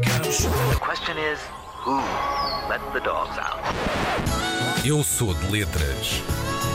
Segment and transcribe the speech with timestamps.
[0.00, 0.38] gatos.
[0.70, 1.38] The question is,
[1.84, 1.96] who
[2.68, 3.60] let the dogs out?
[4.84, 6.22] Eu sou de letras.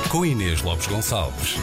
[0.10, 1.56] Com Inês Lopes Gonçalves.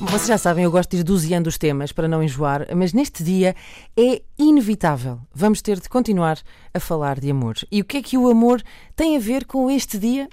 [0.00, 3.22] Vocês já sabem, eu gosto de ir doseando os temas para não enjoar, mas neste
[3.22, 3.54] dia
[3.96, 5.20] é inevitável.
[5.32, 6.38] Vamos ter de continuar
[6.74, 7.56] a falar de amor.
[7.70, 8.62] E o que é que o amor
[8.96, 10.28] tem a ver com este dia?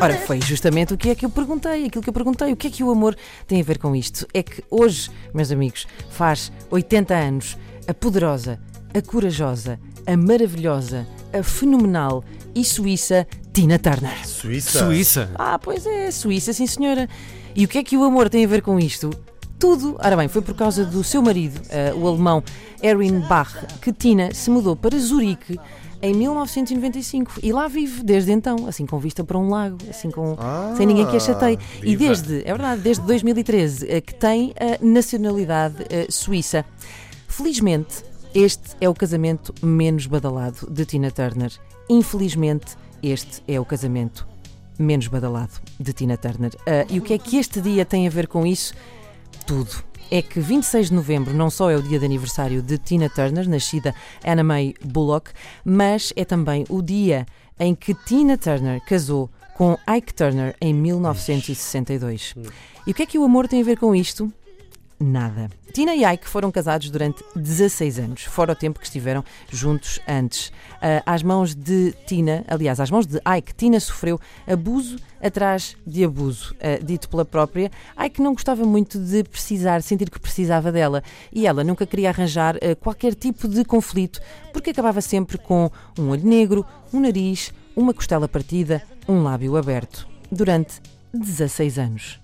[0.00, 2.52] Ora, foi justamente o que é que eu perguntei, aquilo que eu perguntei.
[2.52, 3.14] O que é que o amor
[3.46, 4.26] tem a ver com isto?
[4.32, 8.58] É que hoje, meus amigos, faz 80 anos, a poderosa,
[8.94, 14.26] a corajosa, a maravilhosa, a fenomenal e suíça Tina Turner.
[14.26, 14.86] Suíça.
[14.86, 15.30] Suíça.
[15.34, 17.06] Ah, pois é, Suíça, sim senhora.
[17.54, 19.10] E o que é que o amor tem a ver com isto?
[19.58, 19.96] Tudo.
[20.02, 22.42] Ora bem, foi por causa do seu marido, eh, o alemão
[22.82, 25.60] Erwin Bach, que Tina se mudou para Zurique
[26.02, 30.36] em 1995 e lá vive desde então, assim com vista para um lago, assim com
[30.38, 31.58] Ah, sem ninguém que a chateie.
[31.82, 36.64] E desde, é verdade, desde 2013 eh, que tem a nacionalidade eh, suíça.
[37.28, 38.02] Felizmente,
[38.34, 41.52] este é o casamento menos badalado de Tina Turner.
[41.88, 44.26] Infelizmente, este é o casamento
[44.78, 46.52] menos badalado de Tina Turner.
[46.66, 48.72] Ah, e o que é que este dia tem a ver com isso?
[49.46, 49.89] Tudo.
[50.12, 53.48] É que 26 de novembro não só é o dia de aniversário de Tina Turner,
[53.48, 53.94] nascida
[54.26, 55.30] Anna May Bullock,
[55.64, 57.24] mas é também o dia
[57.60, 62.34] em que Tina Turner casou com Ike Turner em 1962.
[62.86, 64.32] E o que é que o amor tem a ver com isto?
[65.02, 65.48] Nada.
[65.72, 70.52] Tina e Ike foram casados durante 16 anos, fora o tempo que estiveram juntos antes.
[70.74, 76.04] Ah, às mãos de Tina, aliás, às mãos de Ike, Tina sofreu abuso atrás de
[76.04, 77.70] abuso, ah, dito pela própria.
[77.98, 82.56] Ike não gostava muito de precisar, sentir que precisava dela e ela nunca queria arranjar
[82.56, 84.20] ah, qualquer tipo de conflito,
[84.52, 90.06] porque acabava sempre com um olho negro, um nariz, uma costela partida, um lábio aberto.
[90.30, 90.82] Durante
[91.14, 92.20] 16 anos.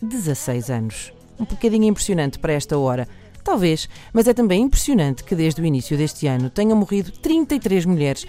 [0.00, 1.19] 16 anos.
[1.40, 3.08] Um bocadinho impressionante para esta hora.
[3.42, 8.26] Talvez, mas é também impressionante que desde o início deste ano tenham morrido 33 mulheres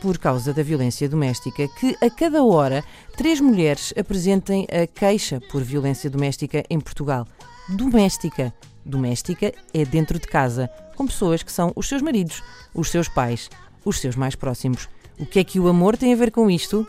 [0.00, 2.82] por causa da violência doméstica, que a cada hora
[3.16, 7.26] três mulheres apresentem a queixa por violência doméstica em Portugal.
[7.68, 8.52] Doméstica.
[8.84, 12.42] Doméstica é dentro de casa, com pessoas que são os seus maridos,
[12.74, 13.50] os seus pais,
[13.84, 14.88] os seus mais próximos.
[15.18, 16.86] O que é que o amor tem a ver com isto?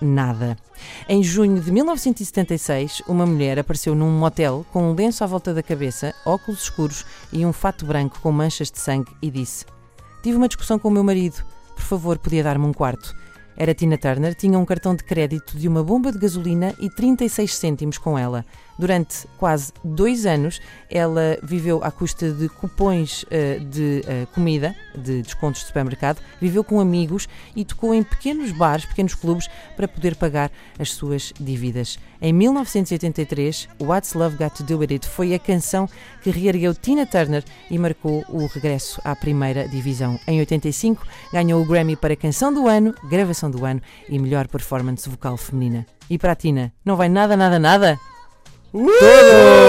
[0.00, 0.56] Nada.
[1.08, 5.62] Em junho de 1976, uma mulher apareceu num motel com um lenço à volta da
[5.62, 9.64] cabeça, óculos escuros e um fato branco com manchas de sangue e disse:
[10.22, 11.42] Tive uma discussão com o meu marido.
[11.74, 13.14] Por favor, podia dar-me um quarto.
[13.56, 17.54] Era Tina Turner, tinha um cartão de crédito de uma bomba de gasolina e 36
[17.54, 18.44] cêntimos com ela.
[18.78, 20.60] Durante quase dois anos,
[20.90, 26.62] ela viveu à custa de cupões eh, de eh, comida, de descontos de supermercado, viveu
[26.62, 31.98] com amigos e tocou em pequenos bares, pequenos clubes, para poder pagar as suas dívidas.
[32.20, 35.88] Em 1983, What's Love Got to Do With It foi a canção
[36.22, 40.18] que reergueu Tina Turner e marcou o regresso à primeira divisão.
[40.26, 45.08] Em 85, ganhou o Grammy para Canção do Ano, Gravação do Ano e Melhor Performance
[45.08, 45.86] Vocal Feminina.
[46.08, 47.98] E para a Tina, não vai nada, nada, nada?
[48.76, 49.65] Tudo!